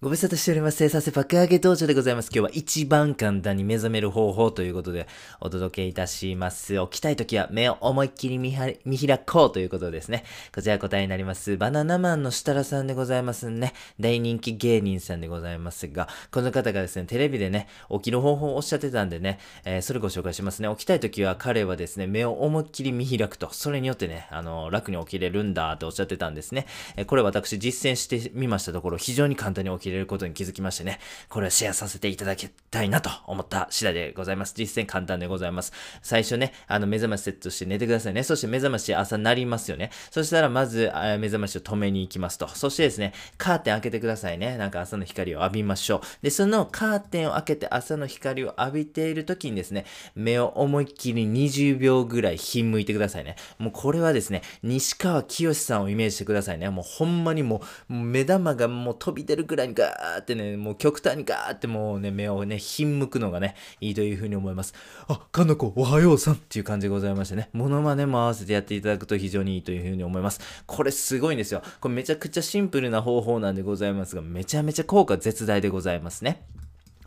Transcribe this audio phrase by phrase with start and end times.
[0.00, 0.76] ご無沙汰しております。
[0.76, 2.26] 生産性爆上げ道場でございます。
[2.32, 5.08] 今日は一番簡単に目覚める方法ということで
[5.40, 6.78] お届けいたします。
[6.82, 10.22] 起きたい時は目を思いっきり見見開こうということですね。
[10.54, 11.56] こちら答えになります。
[11.56, 13.72] バナナマンの設楽さんでございますね。
[13.98, 20.68] 大人気芸人さんでございますが、この方がですね、テレビでね、起きる方法をおっしゃってたんでね、えー、それご紹介しますね。
[20.76, 26.66] 起きたい時は彼はですね、目を思いっきり見開くと、それによってね、あの、楽に起きれるんだとおっしゃってたんですね。
[26.94, 34.54] えー、これ私実践してみましたところ、非常に簡単に起きれることに気づきましてね、これをシェアさせていただきたいなと思った次第でございます。
[34.56, 35.72] 実践簡単でございます。
[36.02, 38.22] 最初ね、あの、目覚ましセットして寝てくださいね。
[38.22, 39.90] そして目覚まし朝なりますよね。
[40.10, 42.48] そしたらまず、目覚ましを止めに行きますと。
[42.48, 44.56] そしてですね、カーテン開けてくださいね。
[44.56, 46.00] なんか朝の光を浴びましょう。
[46.22, 49.84] で、そのカーテンを開けて朝の光を浴びている時にですね、
[50.14, 53.36] 目を思いっきり20秒ぐらいひんむいてくださいね。
[53.58, 56.70] もうこれはですね、西川きよしさんをイメージしてくださいね。
[56.70, 64.74] もうほんまにもう、目玉がもう飛び出るぐらいにガーってね、もう極端にガーってもうね、目をね、ひんむくのがね、いいというふうに思います。
[65.06, 70.40] あ、かんなこ、おはようさんっていう感じでございましてね、モノマネも合わせてやっていただくと非常にいいというふうに思います。
[70.66, 71.62] これすごいんですよ。
[71.80, 76.42] これめちゃくちゃシンプルな方法なんでございますが、めちゃめちゃ効果絶大でございますね。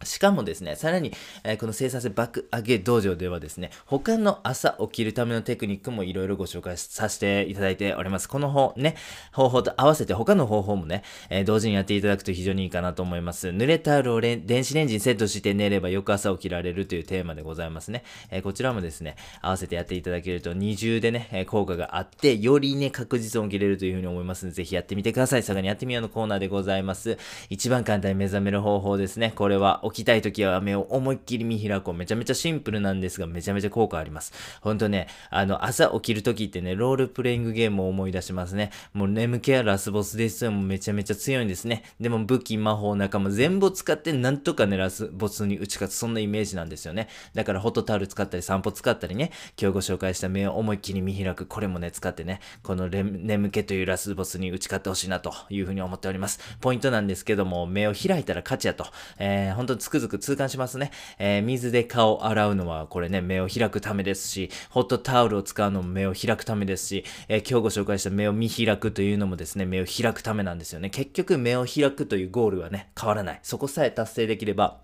[0.04, 1.14] しかもですね、さらに、
[1.44, 8.28] えー、この生産性爆上げ道場ではですね、他の朝起きるためのテクニックもいろいろご紹介させていただいております。
[8.28, 8.96] この方、ね、
[9.32, 13.50] 方法と合わせて他の方法もね、えー、同時にやっていただくと非常にいいかなと思います。
[13.50, 18.04] 濡れタオルを電子レンジにセットして寝れば翌朝起きられるというテーマでございますね。
[18.30, 25.44] えー、こちらもですね、合わせてやっていただけると二重でね、え効果があって、よりね、確実に起きれるというふうに思いますので、ぜひやってみてください。
[25.44, 27.18] さらにやってみようのコーナーでございます。
[27.50, 29.34] 一番簡単に目覚める方法ですね。
[29.36, 31.94] これは起きたい時は目を思いっきり見開こう。
[31.94, 34.34] めちゃめちゃシンプルなんですが、めちゃめちゃ効果あります。
[34.62, 38.72] ほんとね、あの、朝起きる時ってね、ロールプレイングゲームを思い出しますね。
[38.94, 40.52] もう眠気やラスボスですよ。
[40.52, 41.84] もうめちゃめちゃ強いんですね。
[42.00, 45.96] でも武器、魔法、仲間全部使ってなんとかね、ラスボスに打ち勝つ。
[45.96, 47.08] そんなイメージなんですよね。
[47.34, 51.46] だからホットタオル使ったり散歩使ったりね、今日ご紹介した目を思いっきり見開く。
[51.46, 56.40] これもね、使ってね、この眠気というラスボスに打ち勝ってほしいなというふうに思っております。
[56.62, 58.86] ポイントなんですけども、目を開いたら勝ちやと。
[59.18, 60.92] えー、本当つくづく痛感しますね。
[61.20, 70.90] えー水で顔を洗うのはこれね、目を開くためですし、ホットタオルを使うのも目を開くためですし、えー、今日ご紹介した目を見開くというのもですね、目を開くためなんですよね。
[70.90, 73.40] 結局目を開くというゴールはね、変わらない。
[73.44, 74.80] そこさえ達成できれば、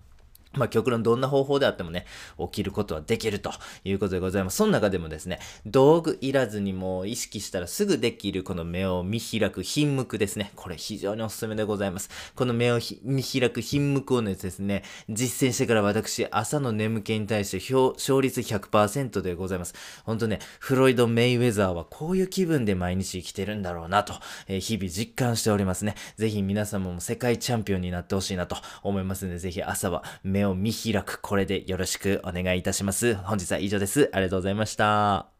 [0.54, 2.06] まあ、極論どんな方法であってもね、
[2.38, 3.52] 起きることはできると
[3.84, 4.56] いうことでございます。
[4.56, 10.52] その中でもですね、道具いらずにも意識したらすぐできるこの目を見開く品目ですね。
[10.56, 12.10] これ非常におすすめでございます。
[12.34, 19.74] この目を見開く品目をですね、実践してから私、朝の眠気に対して勝率100%でございます。
[20.04, 24.14] ほんとね、フロイド・メイウェザーはこういう気分で毎日生きてるんだろうなと、
[24.46, 25.94] えー、日々実感しておりますね。
[26.16, 30.04] ぜひ皆様も世界チャンピオンになってほしいなと思いますので、ぜひ朝は
[30.38, 33.14] 目を見開く、これでよろしくお願いいたします。
[33.16, 34.10] 本日は以上です。
[34.12, 35.37] ありがとうございました。